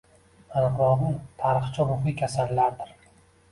Aniqrog‘i, 0.61 1.11
tarixchi-ruhiy 1.43 2.19
kasallardir. 2.25 2.99